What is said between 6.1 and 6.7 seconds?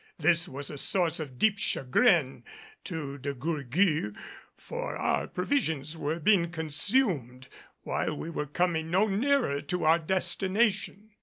being